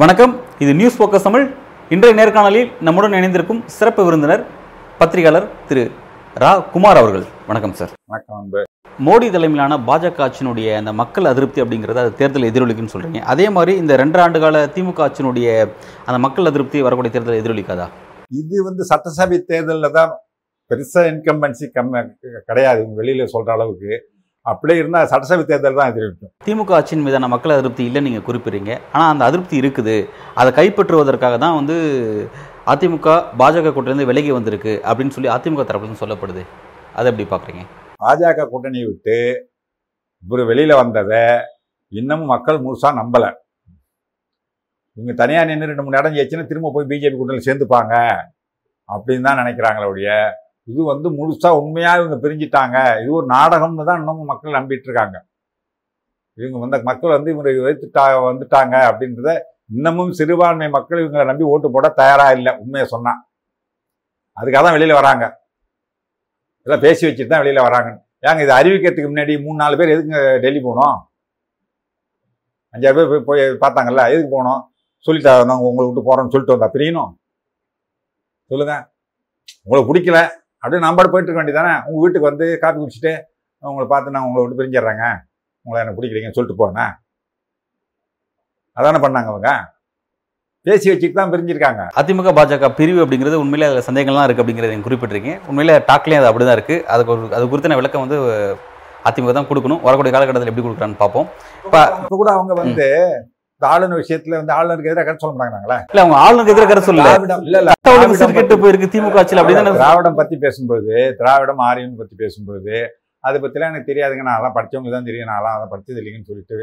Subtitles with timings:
[0.00, 0.34] வணக்கம்.
[0.64, 1.46] இது news focus Tamil.
[1.94, 4.42] இன்றைய நேர்காணலில் நம்முடன் இணைந்திருக்கும் சிறப்பு விருந்தினர்
[5.00, 5.84] பத்திரிகையாளர் திரு
[6.42, 6.52] ரா.
[6.74, 7.24] குமார் அவர்கள்.
[7.50, 8.50] வணக்கம் சார் வணக்கம்
[9.06, 13.20] மோடி தலைமையிலான பாஜக ஆட்சியினுடைய அந்த மக்கள் அதிருப்தி அப்படிங்கிறது அது தேர்தல் எதிரொலிக்குன்னு சொல்றீங்க.
[13.32, 15.48] அதே மாதிரி இந்த ரெண்டரை ஆண்டு கால திமுக ஆட்சியினுடைய
[16.08, 17.88] அந்த மக்கள் அதிருப்தி வரக்கூடிய தேர்தல் எதிரொலிக்காதா?
[18.30, 20.10] இது வந்து சட்டசபை தேர்தலில் தான்
[20.70, 22.02] பெருசா இன்கம்பன்சி கம்ம
[22.48, 22.82] கிடையாது.
[22.98, 23.92] வெளியில சொல்ற அளவுக்கு.
[24.46, 28.72] அப்படியே இருந்தா சட்டசபை தேர்தல் தான் எதிர்க்கும் திமுக ஆட்சியின் மீதான மக்கள் அதிருப்தி இல்லைன்னு நீங்கள் குறிப்பிடுறீங்க.
[28.94, 29.96] ஆனால் அந்த அதிருப்தி இருக்குது.
[30.40, 31.76] அதை கைப்பற்றுவதற்காக தான் வந்து
[32.72, 33.08] அதிமுக
[33.40, 36.42] பாஜக கூட்டிலிருந்து விலகி வந்திருக்கு அப்படின்னு சொல்லி அதிமுக தரப்புலேருந்து சொல்லப்படுது.
[36.98, 37.64] அதை எப்படி பார்க்குறீங்க?
[38.04, 39.18] பாஜக கூட்டணியை விட்டு
[40.24, 41.24] இவர் வெளியில வந்ததை
[41.92, 43.26] இன்னமும் மக்கள் முழுசா நம்பல.
[44.98, 47.94] இவங்க தனியாக நின்று ரெண்டு மூணு இடம் ஜெயிச்சுன்னா திரும்ப போய் பிஜேபி கூட்டணியில் சேர்ந்துப்பாங்க
[48.88, 50.10] அப்படின்னு தான் நினைக்கிறாங்களே ஒழிய
[50.70, 52.76] இது வந்து முழுசாக உண்மையாக இவங்க பிரிஞ்சிட்டாங்க.
[53.02, 55.16] இது ஒரு நாடகம்னு தான் இன்னமும் மக்கள் நம்பிட்டு இருக்காங்க
[56.38, 59.30] இவங்க வந்த மக்கள் வந்து இவங்க வைத்துட்டா வந்துட்டாங்க அப்படின்றத
[59.76, 63.20] இன்னமும் சிறுபான்மை மக்கள் இவங்களை நம்பி ஓட்டு போட தயாராக இல்லை உண்மையை சொன்னால்
[64.36, 65.24] அதுக்காக தான் வெளியில் வராங்க.
[66.62, 67.90] இதெல்லாம் பேசி வச்சுட்டு தான் வெளியில் வராங்க.
[68.28, 70.96] ஏங்க இது அறிவிக்கிறதுக்கு முன்னாடி மூணு நாலு பேர் எதுக்குங்க டெல்லி போனோம்?
[72.74, 74.62] அஞ்சாறு பேர் போய் போய் பார்த்தாங்கல்ல எதுக்கு போனோம்?
[75.06, 77.10] சொல்லிட்டா நாங்கள் உங்களை விட்டு போறோம்னு சொல்லிட்டு வந்தா பிரியணும்?
[78.50, 78.74] சொல்லுங்க
[79.64, 80.18] உங்களுக்கு பிடிக்கல.
[80.62, 83.12] அப்படியே நம்பாடு போயிட்டு இருக்க வேண்டியதானே உங்க வீட்டுக்கு வந்து காப்பி குடிச்சிட்டு
[83.62, 85.06] உங்களை பார்த்து நான் உங்களை விட்டு பிரிஞ்சிடுறேங்க.
[85.66, 86.92] உங்களை எனக்கு பிடிக்கலைங்கன்னு சொல்லிட்டு போனேன்.
[88.76, 89.50] அதானே பண்ணாங்க அவங்க.
[90.66, 91.82] பேசி வச்சுட்டு தான் பிரிஞ்சிருக்காங்க.
[92.00, 95.36] அதிமுக பாஜக பிரிவு அப்படிங்கிறது உண்மையிலே அதில் சந்தேகங்கள்லாம் இருக்குது அப்படிங்கிறத நீங்கள் குறிப்பிட்டிருக்கீங்க.
[95.50, 98.18] உண்மையிலே டாக்லேயும் அது அப்படி தான் இருக்குது அதுக்கு ஒரு அது குறித்தான விளக்கம் வந்து
[99.08, 99.82] அதிமுக தான் கொடுக்கணும்.
[99.88, 101.28] வரக்கூடிய காலகட்டத்தில் எப்படி கொடுக்குறான்னு பார்ப்போம்.
[101.66, 102.88] இப்போ இப்ப கூட அவங்க வந்து
[103.58, 107.06] இந்த ஆளுநர் விஷயத்துல வந்து ஆளுநருக்கு எதிராக கருத்து சொல்ல மாட்டாங்களே இல்லை அவங்க ஆளுநருக்கு எதிராக கருத்து சொல்லல.
[107.08, 112.74] திராவிடம் இல்ல சீர்கெட்டு போயிருக்கு திமுக ஆட்சியில் அப்படி தானே திராவிடம் பத்தி பேசும்போது திராவிடம் ஆரியம் பத்தி பேசும்போது
[113.24, 114.24] அதை பத்திலாம் எனக்கு தெரியாதுங்க.
[114.30, 115.30] நான்லாம் படிச்சவங்க தான் தெரியும்.
[115.32, 116.58] நான்லாம் அதை படிச்சது இல்லைங்கன்னு சொல்லிட்டு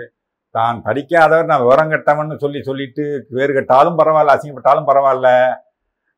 [0.56, 3.04] தான் படிக்காதவர் நான் விவரம் கட்டவன்னு சொல்லி சொல்லிட்டு
[3.40, 5.30] வேறு கட்டாலும் பரவாயில்ல அசிங்கப்பட்டாலும் பரவாயில்ல.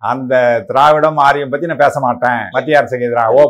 [0.01, 0.33] அந்த
[0.69, 2.41] திராவிடம் ஆரியம் பத்தி நான் பேச மாட்டேன்.
[2.55, 3.43] மத்திய அரசுக்கு எதிராக ஓ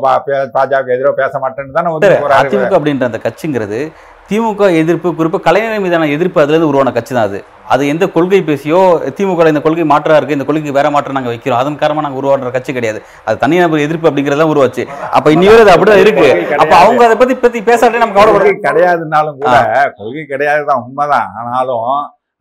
[0.56, 2.12] பாஜக எதிராக பேச மாட்டேன்னு தானே வந்து.
[2.40, 3.82] அதிமுக அப்படின்ற அந்த கட்சிங்கிறது
[4.30, 7.40] திமுக எதிர்ப்பு குறிப்பாக கலைஞர் மீதான எதிர்ப்பு அதுலேருந்து உருவான கட்சி தான் அது.
[7.74, 8.80] அது எந்த கொள்கை பேசியோ
[9.18, 11.60] திமுக இந்த கொள்கை மாற்றா இருக்கு இந்த கொள்கைக்கு வேற மாற்றம் நாங்கள் வைக்கிறோம்.
[11.62, 13.00] அதன் காரணமாக நாங்கள் உருவாடுற கட்சி கிடையாது.
[13.28, 14.84] அது தனிநபர் எதிர்ப்பு அப்படிங்கிறதெல்லாம் உருவாச்சு.
[15.18, 16.28] அப்ப இன்னையோட அது அப்படிதான் இருக்கு.
[16.62, 19.56] அப்ப அவங்க அதை பத்தி பத்தி பேசாட்டே நம்ம கவலைப்பட கொள்கை கிடையாதுன்னாலும் கூட
[20.00, 21.30] கொள்கை கிடையாதுதான் உண்மைதான்.
[21.40, 21.90] ஆனாலும்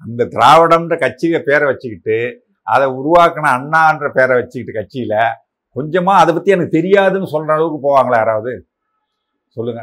[0.02, 2.18] அந்த திராவிடம்ன்ற கட்சியை பேரை வச்சுக்கிட்டு
[2.62, 5.14] அதை உருவாக்கின அண்ணான்ற பேரை வச்சுக்கிட்டு கட்சியில
[5.76, 8.52] கொஞ்சமா அதை பத்தி எனக்கு தெரியாதுன்னு சொல்ற அளவுக்கு போவாங்களா யாராவது?
[9.56, 9.82] சொல்லுங்க.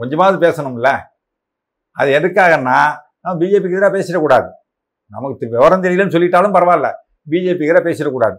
[0.00, 0.98] கொஞ்சமாவது பேசணும்ல.
[1.90, 2.78] அது எதுக்காகன்னா
[3.20, 4.48] நம்ம பிஜேபிக்கு எதிராக பேசிடக்கூடாது.
[5.10, 6.92] நமக்கு விவரம் தெரியலன்னு சொல்லிட்டாலும் பரவாயில்ல.
[7.30, 8.38] பிஜேபிக்கு எதிராக பேசிடக்கூடாது.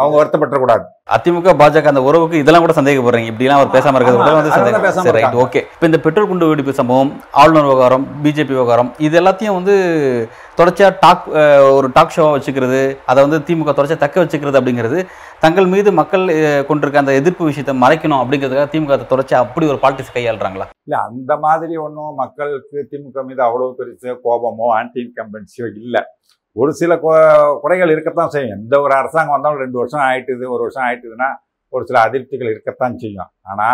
[0.00, 0.84] அவங்க வருத்தப்பட்டுறக்கூடாது.
[1.14, 3.30] அதிமுக பாஜக அந்த உறவுக்கு இதெல்லாம் கூட சந்தேகப்படுறீங்க.
[3.32, 5.16] இப்படிலாம் அவர் பேசாம இருக்கிறது கூட வந்து சந்தேகம்.
[5.16, 5.36] ரைட்.
[5.44, 7.10] ஓகே இப்போ இந்த பெட்ரோல் குண்டு வெடிப்பு சம்பவம்
[7.40, 9.74] ஆளுநர் விவகாரம் பிஜேபி விவகாரம் இது எல்லாத்தையும் வந்து
[10.60, 11.26] தொடர்ச்சியா டாக்
[11.76, 14.98] ஒரு டாக் ஷோவா வச்சுக்கிறது அதை வந்து திமுக தொடர்ச்சியா தக்க வச்சுக்கிறது அப்படிங்கிறது
[15.44, 16.24] தங்கள் மீது மக்கள்
[16.70, 20.66] கொண்டிருக்க அந்த எதிர்ப்பு விஷயத்தை மறைக்கணும் அப்படிங்கிறதுக்காக திமுக அதை தொடர்ச்சியா அப்படி ஒரு பாலிடிக்ஸ் கையாளுறாங்களா?
[20.86, 26.02] இல்ல அந்த மாதிரி ஒன்றும் மக்களுக்கு திமுக மீது அவ்வளவு பெருசு கோபமோ ஆன்டி இன்கம்பன்சியோ இல்லை.
[26.60, 26.92] ஒரு சில
[27.62, 28.54] குறைகள் இருக்கத்தான் செய்யும்.
[28.58, 31.28] எந்த ஒரு அரசாங்கம் வந்தாலும் ரெண்டு வருஷம் ஆயிட்டுது ஒரு வருஷம் ஆயிட்டுதுன்னா
[31.72, 33.30] ஒரு சில அதிருப்திகள் இருக்கத்தான் செய்யும்.
[33.50, 33.68] ஆனா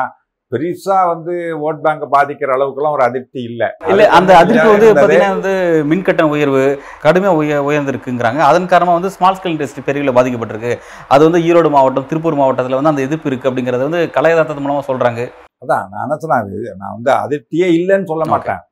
[0.53, 1.33] பெருசா வந்து
[1.67, 3.67] ஓட் பேங்கை பாதிக்கிற அளவுக்குலாம் ஒரு அதிருப்தி இல்லை.
[3.93, 4.91] இல்ல அந்த அதிர்ப்பு வந்து.
[4.99, 5.53] பாத்தீங்கன்னா வந்து
[5.91, 6.63] மின்கட்டண உயர்வு
[7.05, 8.41] கடுமையா உய உயர்ந்திருக்குங்கிறாங்க.
[8.51, 10.73] அதன் காரணமா வந்து ஸ்மால் ஸ்கேல் இண்டஸ்ட்ரி பெரிய பாதிக்கப்பட்டிருக்கு.
[11.15, 15.21] அது வந்து ஈரோடு மாவட்டம் திருப்பூர் மாவட்டத்துல வந்து அந்த எதிர்ப்பு இருக்கு அப்படிங்கறத வந்து கலையதார்த்தத்து மூலமா சொல்றாங்க.
[15.65, 18.63] அதான் நான் என்ன சொன்னேன் நான் வந்து அதிருப்தியே இல்லைன்னு சொல்ல மாட்டேன்.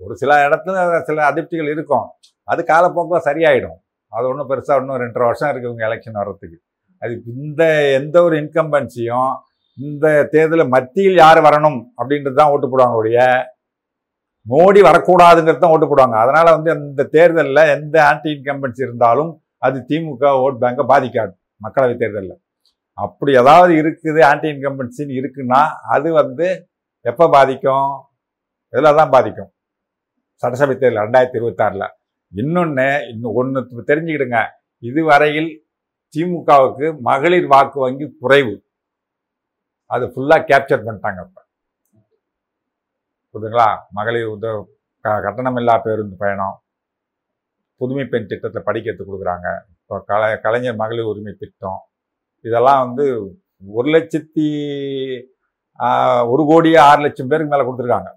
[0.00, 2.06] ஒரு சில இடத்துல சில அதிருப்திகள் இருக்கும்.
[2.52, 3.78] அது காலப்போக்கில் சரியாயிடும்.
[4.12, 6.58] அது ஒன்றும் பெருசாக இன்னும் ரெண்டரை வருஷம் இருக்குது இவங்க எலெக்ஷன் வர்றதுக்கு.
[7.02, 7.62] அது இந்த
[7.98, 9.32] எந்த ஒரு இன்கம்பன்சியும்
[9.78, 13.20] இந்த தேர்தலில் மத்தியில் யார் வரணும் அப்படின்றது தான் ஓட்டு போடுவாங்க ஒழிய
[14.52, 16.16] மோடி வரக்கூடாதுங்கிறது தான் ஓட்டு போடுவாங்க.
[16.24, 19.30] அதனால் வந்து இந்த தேர்தலில் எந்த ஆன்டி இன்கம்பன்சி இருந்தாலும்
[19.66, 21.32] அது திமுக ஓட் பேங்கை பாதிக்காது
[21.64, 22.36] மக்களவை தேர்தலில்.
[22.98, 25.60] அப்படி ஏதாவது இருக்குது ஆன்டி இன்கம்பன்சின்னு இருக்குன்னா
[25.94, 26.46] அது வந்து
[27.04, 27.90] எப்போ பாதிக்கும்?
[28.72, 29.50] இதில் தான் பாதிக்கும்?
[30.42, 31.86] சட்டசபை தேர்தல் ரெண்டாயிரத்தி இருபத்தாறில்.
[32.34, 34.46] இன்னொன்று இன்னும் ஒன்று தெரிஞ்சுக்கிடுங்க.
[34.78, 35.66] இதுவரையில்
[36.16, 38.64] திமுகவுக்கு மகளிர் வாக்கு வங்கி குறைவு.
[39.86, 41.46] அது ஃபுல்லாக கேப்சர் பண்ணிட்டாங்க இப்போ.
[43.32, 43.78] புரியுதுங்களா?
[43.90, 44.64] மகளிர் உத
[45.00, 46.62] க- கட்டணமில்லா பேருந்து பயணம்.
[47.76, 49.60] புதுமை பெண் திட்டத்தை படிக்கிறதுக்கு கொடுக்குறாங்க.
[49.70, 51.80] இப்போ கலை கலைஞர் மகளிர் உரிமை திட்டம்.
[52.42, 53.20] இதெல்லாம் வந்து
[53.66, 55.26] ஒரு லட்சத்தி
[56.28, 58.10] ஒரு கோடி ஆறு லட்சம் பேருக்கு மேலே கொடுத்துருக்காங்க.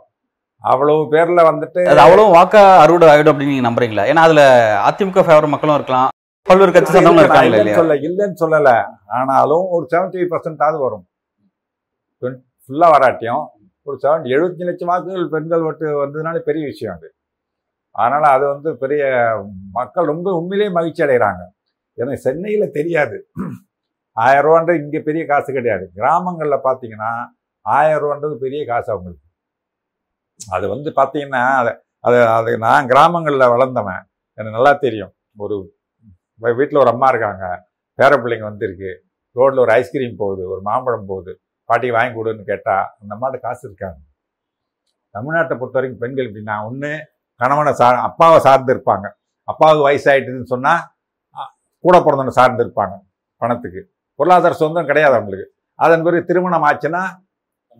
[0.63, 4.03] அவ்வளவு பேர்ல வந்துட்டு அது அவ்வளவு வாக்கா அறுவடை ஆயிடும் அப்படின்னு நீங்க நம்புறீங்களா?
[4.11, 4.43] ஏன்னா அதுல
[4.89, 6.07] அதிமுக ஃபேவர் மக்களும் இருக்கலாம்.
[6.47, 7.77] பல்வேறு கட்சி சார்ந்தவங்க நான் இருக்காங்க இல்லையா?
[7.77, 8.71] சொல்ல இல்லைன்னு சொல்லல.
[9.17, 11.05] ஆனாலும் ஒரு செவன்டி பர்சன்டாவது வரும்.
[12.65, 13.43] ஃபுல்லா வராட்டியும்
[13.83, 17.07] ஒரு செவன் எழுபத்தஞ்சு லட்சம் வாக்குகள் பெண்கள் ஓட்டு வந்ததுனால பெரிய விஷயம் அது.
[17.91, 19.03] அதனால அது வந்து பெரிய
[19.71, 21.43] மக்கள் ரொம்ப உண்மையிலேயே மகிழ்ச்சி அடைகிறாங்க.
[21.97, 23.17] எனக்கு சென்னையில தெரியாது.
[24.17, 25.91] ஆயிரம் ரூபான்றது இங்க பெரிய காசு கிடையாது.
[25.95, 27.11] கிராமங்கள்ல பாத்தீங்கன்னா
[27.61, 29.24] ஆயிரம் ரூபான்றது பெரிய காசு அவங்களுக்கு.
[30.39, 31.71] அது வந்து பார்த்தீங்கன்னா அது
[32.07, 34.03] அது அது நான் கிராமங்களில் வளர்ந்தவன்.
[34.37, 35.13] எனக்கு நல்லா தெரியும்.
[35.43, 35.55] ஒரு
[36.59, 37.45] வீட்டில் ஒரு அம்மா இருக்காங்க.
[37.99, 38.91] பேர பிள்ளைங்க வந்திருக்கு.
[39.35, 41.31] ரோட்டில் ஒரு ஐஸ்கிரீம் போகுது ஒரு மாம்பழம் போகுது.
[41.69, 43.99] பாட்டிக்கு வாங்கி கொடுன்னு கேட்டால் அந்த அம்மாட்ட காசு இருக்காங்க
[45.15, 46.91] தமிழ்நாட்டை பொறுத்த வரைக்கும் பெண்கள் எப்படின்னா ஒன்று
[47.41, 49.07] கணவனை சா அப்பாவை சார்ந்து இருப்பாங்க.
[49.47, 50.81] அப்பாவுக்கு வயசாயிட்டுதுன்னு சொன்னால்
[51.85, 52.95] கூட பிறந்தவனை சார்ந்து இருப்பாங்க
[53.41, 53.81] பணத்துக்கு.
[54.19, 55.47] பொருளாதார சொந்தம் கிடையாது அவங்களுக்கு.
[55.79, 57.03] அதன் பிறகு திருமணம் ஆச்சுன்னா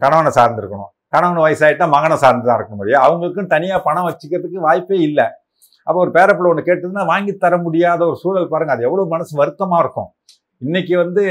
[0.01, 0.91] கணவனை சார்ந்து இருக்கணும்.
[1.15, 3.03] கணவன் வயசாயிட்டா மகனை சார்ந்து தான் இருக்க முடியும்.
[3.05, 5.27] அவங்களுக்கும் தனியாக பணம் வச்சுக்கிறதுக்கு வாய்ப்பே இல்லை.
[5.87, 9.83] அப்போ ஒரு பேரப்பிள்ளை ஒன்று கேட்டதுன்னா வாங்கி தர முடியாத ஒரு சூழல் பாருங்கள் அது எவ்வளோ மனசு வருத்தமாக
[9.83, 10.09] இருக்கும்.
[10.61, 11.23] இன்னைக்கு வந்து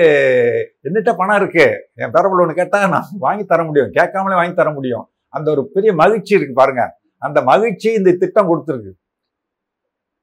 [0.88, 1.64] என்னட்ட பணம் இருக்கு.
[2.02, 3.90] என் பேரப்பிள்ளை ஒன்று கேட்டால் நான் வாங்கி தர முடியும்.
[3.98, 5.06] கேட்காமலே வாங்கி தர முடியும்.
[5.36, 6.82] அந்த ஒரு பெரிய மகிழ்ச்சி இருக்கு பாருங்க.
[7.22, 8.92] அந்த மகிழ்ச்சி இந்த திட்டம் கொடுத்துருக்கு.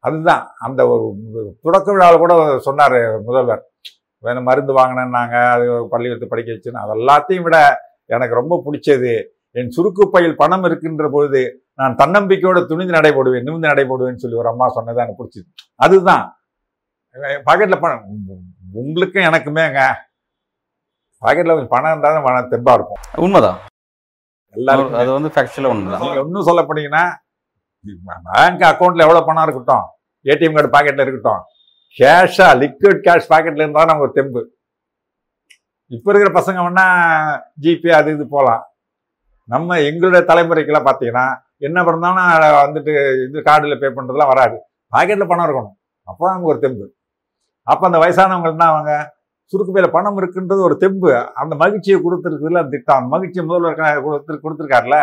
[0.04, 0.44] அதுதான்.
[0.68, 1.06] அந்த ஒரு
[1.66, 2.34] தொடக்க விழாவில் கூட
[2.68, 2.98] சொன்னார்
[3.28, 3.64] முதல்வர்.
[4.24, 5.36] வேணும் மருந்து வாங்கினேன்னாங்க.
[5.56, 6.84] அது பள்ளிக்கூடத்து படிக்க வச்சுன்னு.
[6.84, 7.58] அது எல்லாத்தையும் விட
[8.16, 9.14] எனக்கு ரொம்ப பிடிச்சது.
[9.56, 11.42] என் சுருக்கு பையில் பணம் இருக்கின்ற பொழுது
[11.80, 15.48] நான் தன்னம்பிக்கையோட துணிந்து நடைபோடுவேன் நிமிந்து நடைபோடுவேன்னு சொல்லி ஒரு அம்மா சொன்னது எனக்கு பிடிச்சது.
[15.80, 16.24] அதுதான்.
[17.48, 18.04] பாக்கெட்ல பணம்
[18.82, 19.82] உங்களுக்கும் எனக்குமேங்க
[21.22, 23.02] பாக்கெட்ல கொஞ்சம் பணம் இருந்தாலும் பணம் தெம்பா இருக்கும்.
[23.26, 23.60] உண்மைதான்.
[24.56, 25.00] எல்லாருக்கும்.
[25.02, 26.04] அது வந்து ஃபேக்சுவலாக உண்மைதான்.
[26.06, 27.04] நீங்க இன்னும் சொல்ல போனீங்கன்னா
[28.30, 29.86] பேங்க் அக்கௌண்ட்ல எவ்வளவு பணம் இருக்கட்டும்
[30.26, 31.42] ஏடிஎம் கார்டு பாக்கெட்ல இருக்கட்டும்
[31.98, 34.42] கேஷா லிக்விட் கேஷ் பாக்கெட்ல இருந்தா நமக்கு ஒரு தெம்பு.
[35.92, 36.86] இப்ப இருக்கிற பசங்க வேணா
[37.64, 38.62] ஜிபே அது இது போகலாம்
[39.50, 41.26] நம்ம எங்களுடைய தலைமுறைக்கெல்லாம் பார்த்தீங்கன்னா
[41.68, 42.92] என்ன பண்ணாலும் வந்துட்டு
[43.28, 44.58] இது கார்டில் பே பண்ணுறதுலாம் வராது.
[44.94, 45.76] பாக்கெட்டில் பணம் இருக்கணும்.
[46.08, 46.86] அப்போ நமக்கு ஒரு தெம்பு.
[47.68, 48.92] அப்போ அந்த வயசானவங்க என்ன அவங்க
[49.54, 51.10] சுருக்கு பையில பணம் இருக்குன்றது ஒரு தெம்பு.
[51.42, 53.00] அந்த மகிழ்ச்சியை கொடுத்துருக்குதுல அந்த திட்டம்.
[53.00, 54.98] அந்த மகிழ்ச்சியை முதல்வர் கொடுத்து கொடுத்துருக்காருல.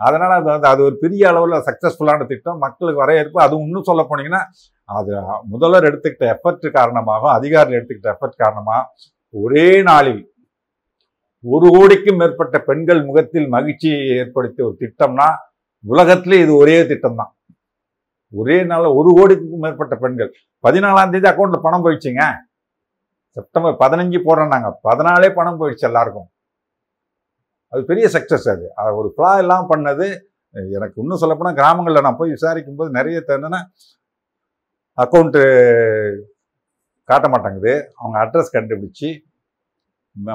[0.00, 2.58] அதனால் அது வந்து அது ஒரு பெரிய அளவில் சக்ஸஸ்ஃபுல்லான திட்டம்.
[2.58, 3.38] மக்களுக்கு வரவேற்பு.
[3.44, 4.42] அது இன்னும் சொல்ல போனீங்கன்னா
[4.88, 5.12] அது
[5.52, 8.82] முதல்வர் எடுத்துக்கிட்ட எஃபர்ட் காரணமாகவும் அதிகாரிகள் எடுத்துக்கிட்ட எஃபர்ட் காரணமாக
[9.34, 10.22] ஒரே நாளில்
[11.44, 15.28] ஒரு கோடிக்கும் மேற்பட்ட பெண்கள் முகத்தில் மகிழ்ச்சியை ஏற்படுத்திய ஒரு திட்டம்னா
[15.84, 17.32] உலகத்திலே இது ஒரே திட்டம் தான்
[18.40, 20.30] ஒரே நாளில் ஒரு கோடிக்கும் மேற்பட்ட பெண்கள்.
[20.64, 22.22] பதினாலாம் தேதி அக்கௌண்ட்ல பணம் போயிடுச்சுங்க.
[23.36, 26.28] செப்டம்பர் பதினஞ்சு போடுறோம் நாங்கள் பதினாலே பணம் போயிடுச்சு எல்லாருக்கும்.
[27.72, 28.66] அது பெரிய சக்சஸ் அது.
[28.80, 30.06] அதை ஒரு ஃப்ளா எல்லாம் பண்ணது
[30.76, 33.60] எனக்கு இன்னும் சொல்லப்போனால் கிராமங்களில் நான் போய் விசாரிக்கும் போது நிறைய என்னன்னா
[34.98, 35.42] அக்கௌண்ட்டு
[37.08, 39.08] காட்ட மாட்டேங்குது அவங்க அட்ரஸ் கண்டுபிடிச்சி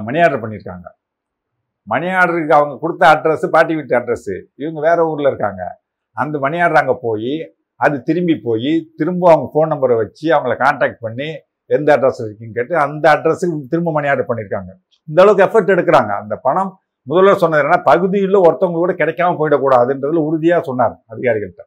[0.08, 0.88] மணி ஆர்டர் பண்ணியிருக்காங்க.
[1.92, 5.62] மணி ஆர்டருக்கு அவங்க கொடுத்த அட்ரஸ் பாட்டி வீட்டு அட்ரஸ் இவங்க வேற ஊர்ல இருக்காங்க.
[6.18, 7.34] அந்த மணி ஆர்டர் அங்கே போய்
[7.80, 11.28] அது திரும்பி போய் திரும்ப அவங்க ஃபோன் நம்பரை வச்சு அவங்கள காண்டாக்ட் பண்ணி
[11.78, 14.72] எந்த அட்ரஸ் இருக்குன்னு கேட்டு அந்த அட்ரஸுக்கு திரும்ப மணி ஆர்டர் பண்ணியிருக்காங்க
[15.08, 16.12] இந்த அளவுக்கு எஃபர்ட் எடுக்கிறாங்க.
[16.22, 16.72] அந்த பணம்
[17.08, 21.64] முதல்வர் சொன்னது என்னன்னா பகுதியில் ஒருத்தவங்க கூட கிடைக்காம போயிடக்கூடாதுன்றதுல உறுதியாக சொன்னார் அதிகாரிகள்கிட்ட.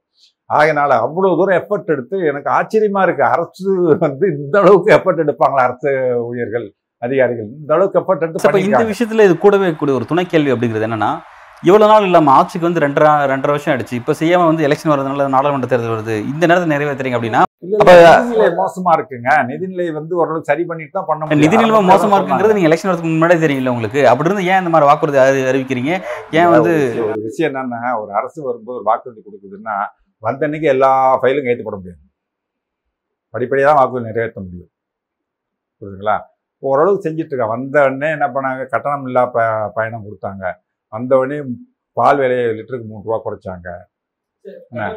[0.50, 3.72] ஆகினால அவ்வளோ தூரம் எஃபர்ட் எடுத்து எனக்கு ஆச்சரியமாக இருக்குது அரசு
[4.04, 5.90] வந்து இந்த அளவுக்கு எஃபர்ட் எடுப்பாங்களா அரசு
[6.28, 6.66] ஊழியர்கள்?
[7.02, 7.46] அதிகாரிகள்.
[7.60, 8.78] இந்த அளவுக்கு எஃபர்ட் எடுத்து இந்த.
[8.84, 11.20] விஷயத்துல இது கூடவே கூடிய ஒரு துணை கேள்வி அப்படிங்கிறது என்னன்னா
[11.62, 13.92] இவ்வளவு நாள் இல்லாம ஆட்சிக்கு வந்து ரெண்டரை ரெண்டரை வருஷம் ஆயிடுச்சு.
[13.92, 16.24] இப்ப செய்யாம வந்து எலெக்ஷன் வரதுனால நாடாளுமன்ற தேர்தல் வருது.
[16.34, 19.28] இந்த நேரத்தை நிறைவேற்றுறீங்க அப்படின்னா நிதிநிலை மோசமா இருக்குங்க.
[19.46, 21.52] நிதிநிலை வந்து ஓரளவு சரி பண்ணிட்டு தான் பண்ண முடியும்.
[21.52, 22.14] நிதி நிலைமை அதை மோசமா.
[22.14, 24.08] இருக்குங்கிறது நீங்க எலெக்ஷன் வரதுக்கு முன்னாடியே தெரியல உங்களுக்கு.
[24.08, 26.02] அப்படி இருந்து ஏன் இந்த மாதிரி வாக்குறுதி அறி- அறிவிக்கிறீங்க?
[26.30, 29.72] ஏன் வந்து ஒரு விஷயம்- என்னன்னா ஒரு அரசு வரும்போது ஒரு வாக்குறுதி கொடுக்குதுன்னா
[30.18, 32.00] வந்த அன்னைக்கு எல்லா ஃபைலும் கையெழுத்து போட முடியாது.
[33.30, 34.68] படிப்படியாக வாக்குறுதி நிறைவேற்ற முடியும்.
[35.80, 36.18] புரியுதுங்களா?
[36.70, 39.46] ஓரளவு செஞ்சுட்டு இருக்காங்க வந்த உடனே என்ன பண்ணாங்க கட்டணம் இல்லா ப
[39.78, 40.44] பயணம் கொடுத்தாங்க.
[40.92, 41.38] வந்த உடனே
[41.96, 43.68] பால் விலையை லிட்டருக்கு மூணு ரூபா குறைச்சாங்க.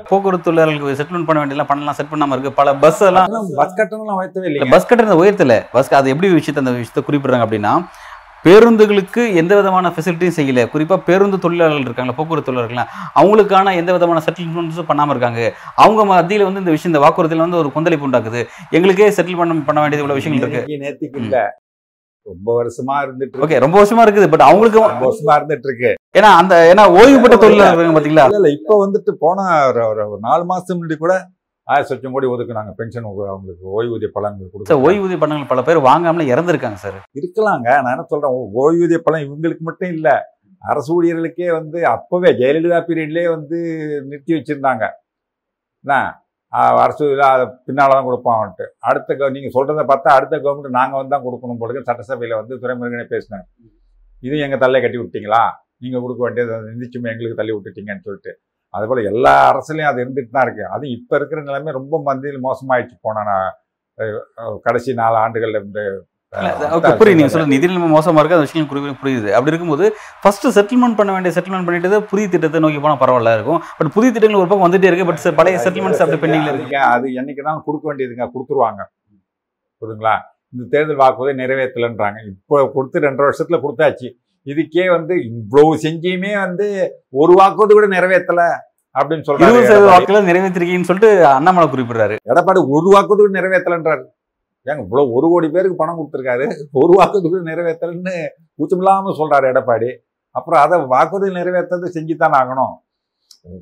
[0.10, 2.52] போக்குவரத்து தொழிலாளர்களுக்கு செட்டில்மெண்ட் பண்ண வேண்டியெல்லாம் பண்ணலாம் செட் பண்ணாம இருக்கு.
[2.60, 4.72] பல பஸ் எல்லாம் பஸ் கட்டணம்லாம் உயர்த்தவே இல்லைங்க.
[4.76, 5.56] பஸ் கட்டணத்தை உயர்த்தல.
[5.76, 7.74] பஸ் அது எப்படி விஷயத்தை அந்த விஷயத்தை குறிப்பிடுறாங்க அப்படின்னா
[8.46, 10.64] பேருந்துகளுக்கு எந்த விதமான ஃபெசிலிட்டியும் செய்யல.
[10.74, 12.82] குறிப்பா பேருந்து தொழிலாளர்கள் இருக்காங்களா போக்குவரத்து தொழிலாளர்கள்
[13.22, 15.42] அவங்களுக்கான எந்த விதமான செட்டில்மெண்ட்ஸும் பண்ணாம இருக்காங்க.
[15.84, 18.42] அவங்க மத்தியில வந்து இந்த விஷயம் இந்த வாக்குறுதியில வந்து ஒரு கொந்தளிப்பு உண்டாக்குது.
[18.78, 21.22] எங்களுக்கே செட்டில் பண்ண பண்ண வேண்டியது இவ்வளவு விஷயங்கள் இருக்கு.
[21.24, 21.40] இல்ல.
[22.26, 23.42] ரொம்ப வருஷமா இருந்துட்டு.
[23.46, 25.92] ஓகே ரொம்ப வருஷமா இருக்குது பட் அவங்களுக்கு ரொம்ப வருஷமா இருந்துட்டு இருக்கு.
[26.18, 28.26] ஏன்னா அந்த ஏன்னா ஓய்வு பெற்ற தொழிலாளர்கள் இருக்காங்க பாத்தீங்களா?
[28.38, 29.48] இல்ல இப்ப வந்துட்டு போன
[29.90, 31.16] ஒரு நாலு மாசத்துக்கு முன்னாடி கூட
[31.66, 32.72] ஆயிரத்தி லட்சம் கோடி ஒதுக்குனாங்க.
[32.72, 37.10] பென்ஷன் அவங்களுக்கு ஓய்வூதிய பலன்கள் கொடுக்க ஓய்வூதிய பணங்கள் பல பேர் வாங்காமல இறந்துருக்காங்க சார்.
[37.14, 37.62] இருக்கலாங்க.
[37.62, 40.34] நான் என்ன சொல்றேன் ஓ- ஓய்வூதிய பலன் இவங்களுக்கு மட்டும் இல்ல.
[40.60, 43.58] அரசு ஊழியர்களுக்கே வந்து அப்பவே ஜெயலலிதா பீரியட்லயே வந்து
[44.06, 44.90] நிறுத்தி வச்சிருந்தாங்க.
[45.84, 46.20] என்ன?
[46.48, 48.66] அரசு அதை பின்னால தான் கொடுப்பான்ட்டு.
[48.80, 51.80] அடுத்த கவ- நீங்க சொல்றதை பார்த்தா அடுத்த கவர்மெண்ட் நாங்க வந்து தான் கொடுக்கணும் போல.
[51.80, 53.44] சட்டசபையில வந்து துறைமுருகனே பேசினாங்க
[54.20, 55.50] இது எங்க தள்ள கட்டி விட்டீங்களா?
[55.78, 58.40] நீங்க கொடுக்க வேண்டியது நிதிச்சுமை எங்களுக்கு தள்ளி விட்டுட்டீங்கன்னு சொல்லிட்டு.
[58.78, 60.66] அதுபோல எல்லா அரசுலயும் அது இருந்துட்டு தான் இருக்கு.
[60.76, 62.98] அது இப்ப இருக்கிற நிலைமை ரொம்ப மந்தியில் மோசமாயிடுச்சு.
[63.08, 63.28] போன
[64.68, 65.62] கடைசி நாலு ஆண்டுகள்ல
[66.76, 67.18] okay, புரியுது.
[67.18, 69.30] நீங்க சொல்ற நிதி நிலைமை மோசமா இருக்கு அந்த விஷயம் புரியுது புரியுது.
[69.36, 69.86] அப்படி இருக்கும்போது
[70.24, 73.60] ஃபர்ஸ்ட் செட்டில்மெண்ட் பண்ண வேண்டிய செட்டில்மெண்ட் பண்ணிட்டு புதிய திட்டத்தை நோக்கி போனா பரவாயில்ல இருக்கும்.
[73.78, 76.68] பட் புதிய திட்டங்கள் ஒரு பக்கம் வந்துட்டே இருக்கு பட் பழைய செட்டில்மெண்ட்ஸ் அப்படி பெண்டிங்ல இருக்கு.
[76.68, 78.82] அதுங்க, அது என்னைக்கு தான் கொடுக்க வேண்டியதுங்க கொடுத்துருவாங்க.
[79.80, 80.16] புரியுதுங்களா?
[80.54, 82.20] இந்த தேர்தல் வாக்குறுதியை நிறைவேற்றலன்றாங்க.
[82.34, 84.10] இப்போ கொடுத்து ரெண்டரை வருஷத்துல கொடுத்தாச்சு.
[84.46, 88.42] இதுக்கே வந்து இவ்வளவு செஞ்சியுமே வந்து ஒரு வாக்குறுதி கூட நிறைவேற்றல
[89.00, 92.16] அப்படின்னு சொல்றாரு வாக்குல நிறைவேற்றிருக்கீங்கன்னு சொல்லிட்டு அண்ணாமலை குறிப்பிடுறாரு.
[92.26, 94.06] எடப்பாடி ஒரு வாக்குறுதி கூட நிறைவேற்றலன்றாரு.
[94.66, 96.54] ஏங்க இவ்வளவு ஒரு கோடி பேருக்கு பணம் கொடுத்துருக்காரு.
[96.72, 99.98] ஒரு வாக்குறுதி கூட நிறைவேற்றலன்னு கூச்சமில்லாம சொல்றாரு எடப்பாடி.
[100.30, 102.74] அப்புறம் அதை வாக்குறுதி நிறைவேற்றது செஞ்சுத்தானே ஆகணும்.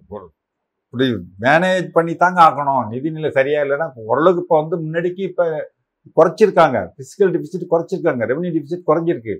[0.09, 0.41] ஒரு-
[0.83, 2.93] இப்படி மேனேஜ் பண்ணி தாங்க ஆகணும்.
[2.93, 5.71] நிதிநிலை சரியா இல்லைன்னா ஓரளவுக்கு இப்போ வந்து முன்னாடிக்கு இப்போ
[6.15, 6.87] குறைச்சிருக்காங்க.
[6.97, 8.25] பிசிக்கல் டிபிசிட் குறைச்சிருக்காங்க.
[8.25, 9.37] ரெவன்யூ டிபிசிட் குறைஞ்சிருக்கு.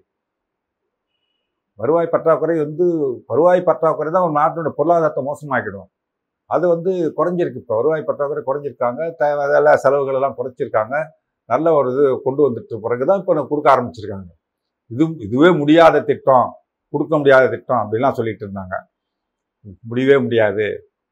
[1.79, 2.85] வருவாய் பற்றாக்குறை வந்து
[3.31, 5.87] வருவாய் பற்றாக்குறை தான் ஒரு நாட்டோட பொருளாதாரத்தை மோசமாக்கிடும்.
[6.49, 7.61] அது வந்து குறைஞ்சிருக்கு.
[7.63, 9.01] இப்போ வருவாய் பற்றாக்குறை குறைஞ்சிருக்காங்க.
[9.21, 10.95] தேவையில்ல செலவுகள் எல்லாம் குறைச்சிருக்காங்க.
[11.49, 14.29] நல்ல ஒரு இது கொண்டு வந்துட்டு பிறகு தான் இப்போ கொடுக்க ஆரம்பிச்சிருக்காங்க.
[14.91, 16.49] இது இதுவே முடியாத திட்டம்.
[16.93, 18.75] கொடுக்க முடியாத திட்டம் அப்படிலாம் சொல்லிட்டு இருந்தாங்க.
[19.89, 20.65] முடியவே முடியாது.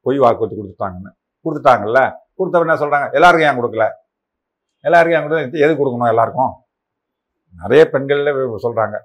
[0.06, 1.12] பொய் வாக்குறுதி கொடுத்துட்டாங்கன்னு.
[1.46, 2.02] கொடுத்துட்டாங்கல்ல?
[2.40, 3.86] கொடுத்தவங்க என்ன சொல்கிறாங்க எல்லாருக்கும் ஏன் கொடுக்கல?
[4.88, 5.64] எல்லாருக்கும் ஏன் கொடுக்கல?
[5.66, 6.54] எது கொடுக்கணும் எல்லாருக்கும்?
[7.62, 8.32] நிறைய பெண்கள்ல
[8.66, 8.98] சொல்கிறாங்க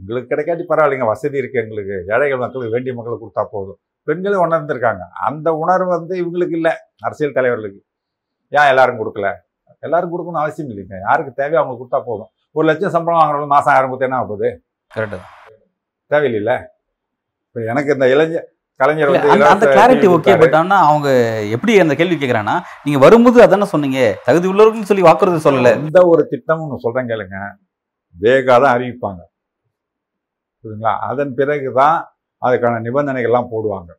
[0.00, 1.96] எங்களுக்கு கிடைக்காட்டி பரவாயில்லைங்க வசதி இருக்கு எங்களுக்கு.
[2.14, 3.78] ஏழைகள் மக்களுக்கு வேண்டிய மக்களுக்கு கொடுத்தா போதும்.
[4.08, 5.04] பெண்களும் உணர்ந்திருக்காங்க.
[5.28, 6.72] அந்த உணர்வு வந்து இவங்களுக்கு இல்லை
[7.06, 7.80] அரசியல் தலைவர்களுக்கு.
[8.58, 9.28] ஏன் எல்லாரும் கொடுக்கல?
[9.86, 10.96] எல்லாரும் கொடுக்கணும் அவசியம் இல்லைங்க.
[11.08, 12.30] யாருக்கு தேவையோ அவங்க கொடுத்தா போதும்.
[12.56, 14.48] ஒரு லட்சம் சம்பளம் வாங்குறவங்க மாசம் ஆயிரம் கொடுத்தா என்ன ஆகுது
[14.96, 15.28] கரெக்ட்
[16.12, 16.54] தேவையில்லைல்ல.
[17.46, 18.48] இப்போ எனக்கு இந்த இளைஞர்
[18.80, 20.34] கலைஞர் அந்த கிளாரிட்டி ஓகே.
[20.42, 20.54] பட்
[20.90, 21.08] அவங்க
[21.54, 25.72] எப்படி அந்த கேள்வி கேக்குறாங்கன்னா நீங்க வரும்போது அதானே சொன்னீங்க தகுதி உள்ளவர்கள் சொல்லி வாக்குறுதி சொல்லல.
[25.80, 27.38] எந்த ஒரு திட்டமும் ஒன்று சொல்றேன் கேளுங்க.
[28.22, 29.20] வேகா தான் அறிவிப்பாங்க.
[30.60, 30.94] புரியுதுங்களா?
[31.10, 31.98] அதன் பிறகு தான்
[32.42, 33.90] அதுக்கான நிபந்தனைகள்லாம் போடுவாங்க.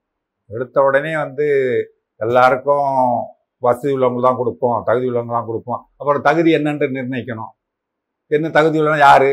[0.49, 1.47] எடுத்த உடனே வந்து
[2.21, 2.89] எல்லாருக்கும்
[3.63, 5.81] வசதி உள்ளவங்க தான் கொடுப்போம் தகுதி உள்ளவங்க தான் கொடுப்போம்.
[5.99, 7.51] அப்புறம் தகுதி என்னன்னு நிர்ணயிக்கணும்.
[8.31, 9.29] என்ன தகுதி உள்ளவங்க யார்?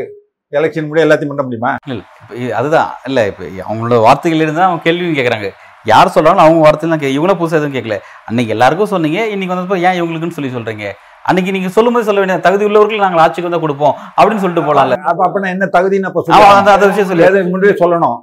[0.52, 1.70] எலெக்ஷன் முடிய எல்லாத்தையும் பண்ண முடியுமா?
[1.92, 2.90] இல்லை இப்போ அதுதான்.
[3.08, 5.48] இல்லை இப்போ அவங்களோட வார்த்தைகள் இருந்தால் அவங்க கேள்வியும் கேட்குறாங்க
[5.86, 7.96] யார் சொல்றாலும் அவங்க வார்த்தையில் தான் கே இவங்கள புதுசாக எதுவும் கேட்கல
[8.28, 10.86] அன்றைக்கி எல்லாருக்கும் சொன்னீங்க இன்னைக்கு வந்து ஏன் இவங்களுக்குன்னு சொல்லி சொல்கிறீங்க
[11.26, 14.96] அன்னைக்கு நீங்க சொல்லும்போது சொல்ல வேண்டிய தகுதி உள்ளவர்கள் நாங்கள் ஆட்சிக்கு வந்தா கொடுப்போம் அப்படின்னு சொல்லிட்டு போலாம்ல.
[15.10, 18.18] அப்ப அப்ப என்ன தகுதின்னு அப்ப சொல்லுவாங்க அந்த விஷயம் சொல்லி அது முன்னாடியே சொல்லணும்.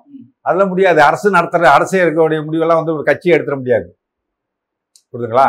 [0.47, 0.99] அதெல்லாம் முடியாது.
[1.09, 3.87] அரசு நடத்துற அரசே இருக்கக்கூடிய முடிவெல்லாம் வந்து ஒரு கட்சியை எடுத்துட முடியாது.
[5.11, 5.47] புரியுதுங்களா?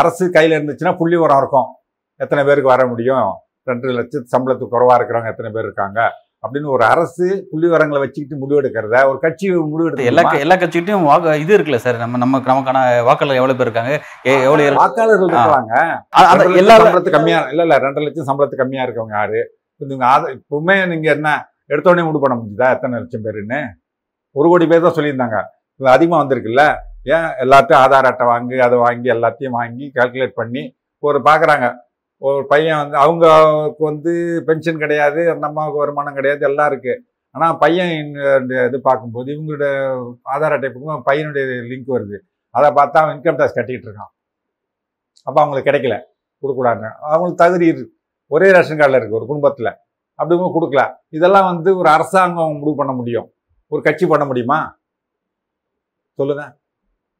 [0.00, 1.68] அரசு கையில இருந்துச்சுன்னா புள்ளி உரம் இருக்கும்.
[2.16, 3.28] எத்தனை பேருக்கு வர முடியும்?
[3.70, 6.00] ரெண்டு லட்சம் சம்பளத்துக்கு குறைவா இருக்கிறவங்க எத்தனை பேர் இருக்காங்க?
[6.42, 8.96] அப்படின்னு ஒரு அரசு புள்ளி உரங்களை வச்சுக்கிட்டு முடிவெடுக்கிறத?
[9.08, 13.58] ஒரு கட்சி முடிவெடுத்து எல்லா எல்லா கட்சிகிட்டையும் வாக்கு இது இருக்குல்ல சார் நம்ம நம்ம நமக்கான வாக்காளர் எவ்வளவு
[13.58, 13.92] பேர் இருக்காங்க?
[14.24, 15.32] எ- எவ்வளவு ஏற- வாக்காளர்கள்
[16.42, 19.40] ரெண்டு எல்லா சம்பளத்து கம்மியா இல்ல இல்ல ரெண்டு லட்சம் சம்பளத்து கம்மியா இருக்கவங்க யாரு?
[19.80, 21.30] நீங்க ஆத இப்பவுமே நீங்க என்ன
[21.66, 23.60] எடுத்த உடனே முடிவு பண்ண முடியுதா எத்தனை லட்சம் பேருன்னு?
[24.36, 25.38] ஒரு கோடி பேர் தான் சொல்லியிருந்தாங்க.
[25.80, 26.62] இது அதிகமா வந்திருக்குல்ல.
[27.06, 30.62] ஏன் எல்லாத்தையும் ஆதார் அட்டை வாங்கி அதை வாங்கி எல்லாத்தையும் வாங்கி கால்குலேட் பண்ணி
[31.02, 31.66] ஒரு பாக்குறாங்க.
[32.22, 34.12] ஒரு பையன் வந்து அவங்களுக்கு வந்து
[34.48, 36.94] பென்ஷன் கிடையாது அந்த அம்மாவுக்கு வருமானம் கிடையாது எல்லாம் இருக்கு.
[37.34, 37.92] ஆனால் பையன்
[38.68, 39.66] இது பார்க்கும்போது இவங்களோட
[40.34, 42.18] ஆதார் அட்டை பார்க்கும்போது பையனுடைய லிங்க் வருது.
[42.58, 44.12] அதை பார்த்தா அவன் இன்கம் டேக்ஸ் கட்டிக்கிட்டு இருக்கான்.
[45.26, 45.96] அப்போ அவங்களுக்கு கிடைக்கல.
[46.42, 47.92] கொடுக்கூடாது அவங்களுக்கு தகுதி இருக்கு
[48.34, 49.72] ஒரே ரேஷன் கார்டில் இருக்குது ஒரு குடும்பத்தில்.
[50.18, 50.82] அப்படிங்கும் கொடுக்கல.
[51.16, 53.26] இதெல்லாம் வந்து ஒரு அரசாங்கம் முடிவு பண்ண முடியும்.
[53.72, 54.58] ஒரு கட்சி பண்ண முடியுமா?
[56.18, 56.52] சொல்லுங்கள்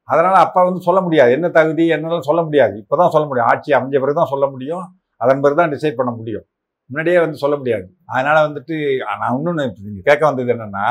[0.09, 1.31] அதனால் அப்போ வந்து சொல்ல முடியாது.
[1.37, 2.75] என்ன தகுதி என்னெல்லாம் சொல்ல முடியாது.
[2.83, 3.49] இப்பதான் சொல்ல முடியும்.
[3.53, 4.85] ஆட்சி அமைஞ்ச பிறகு தான் சொல்ல முடியும்.
[5.21, 6.47] அதன் பிறகு தான் டிசைட் பண்ண முடியும்.
[6.91, 7.87] முன்னாடியே வந்து சொல்ல முடியாது.
[8.13, 8.75] அதனால் வந்துட்டு
[9.21, 10.87] நான் இன்னொன்று நீங்கள் கேட்க வந்தது என்னென்னா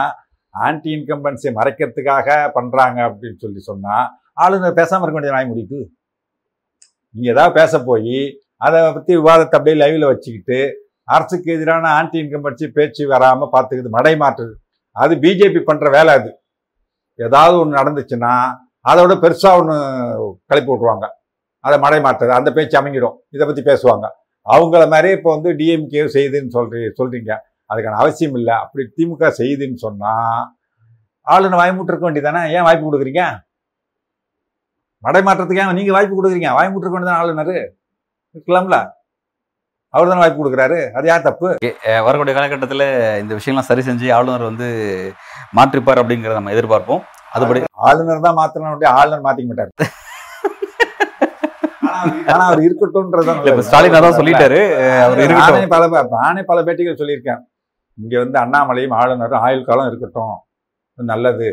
[0.55, 4.05] ஆன்டி இன்கம்பன்ஸை மறைக்கிறதுக்காக பண்ணுறாங்க அப்படின்னு சொல்லி சொன்னால்
[4.43, 5.79] ஆளுநர் பேசாமல் இருக்க வேண்டிய நாய் முடிக்கு
[7.15, 8.17] நீங்கள் ஏதாவது பேச போய்
[8.65, 10.59] அதை பற்றி விவாதத்தை அப்படியே லைவில் வச்சுக்கிட்டு
[11.07, 14.53] அரசுக்கு எதிரான ஆன்டி இன்கம்பன்சி பேச்சு வராமல் பார்த்துக்குது மடை மாற்றுது.
[14.95, 16.29] அது பிஜேபி பண்ணுற வேலை அது.
[17.19, 18.33] ஏதாவது ஒன்று நடந்துச்சுன்னா
[18.89, 19.75] அதை விட பெருசாக ஒன்று
[20.49, 21.05] கிளப்பி விட்ருவாங்க
[21.67, 24.05] அதை மடை மாற்றுறது அந்த பேச்சு அமைங்கிடும் இதை பற்றி பேசுவாங்க.
[24.53, 27.31] அவங்கள மாதிரி இப்போ வந்து டிஎம்கே செய்யுதுன்னு சொல்றீ சொல்கிறீங்க
[27.69, 28.55] அதுக்கான அவசியம் இல்லை.
[28.63, 30.43] அப்படி திமுக செய்யுதுன்னு சொன்னால்
[31.33, 33.23] ஆளுநர் வாய்மூட்டிருக்க வேண்டியதானே ஏன் வாய்ப்பு கொடுக்குறீங்க?
[35.05, 36.51] மடை மாற்றத்துக்கு ஏன் நீங்கள் வாய்ப்பு கொடுக்குறீங்க?
[36.59, 37.55] வாய்மூட்டிருக்க வேண்டியதானே ஆளுநர்?
[38.35, 38.77] இருக்கலாம்ல.
[39.93, 40.79] அவர் தானே வாய்ப்பு கொடுக்குறாரு.
[40.97, 41.49] அது யார் தப்பு?
[42.07, 42.87] வரக்கூடிய காலகட்டத்தில்
[43.23, 44.67] இந்த விஷயம்லாம் சரி செஞ்சு ஆளுநர் வந்து
[45.57, 47.03] மாற்றிப்பார் அப்படிங்கிறத நம்ம எதிர்பார்ப்போம்.
[47.35, 49.73] அதுபடி ஆளுநர் தான் மாத்தணும் ஆளுநர் மாத்திக்க மாட்டாரு.
[52.33, 54.59] ஆனா அவர் இப்ப ஸ்டாலின் அதான் சொல்லிட்டாரு.
[55.03, 55.73] அவர் இருக்கட்டும்.
[55.75, 57.41] பல நானே பல பேட்டிகள் சொல்லியிருக்கேன்.
[58.03, 60.35] இங்க வந்து அண்ணாமலையும் ஆளுநரும் ஆயுள் காலம் இருக்கட்டும்.
[61.11, 61.49] நல்லது.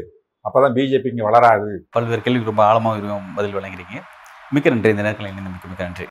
[0.46, 1.70] அப்பதான் பிஜேபி இங்க வளராது.
[1.94, 3.96] பல்வேறு கேள்விக்கு ரொம்ப ஆழமாக பதில் வழங்குறீங்க
[4.54, 4.94] மிக்க நன்றி.
[4.94, 6.06] இந்த நேரத்தில் இணைந்து மிக்க மிக்க நன்றி.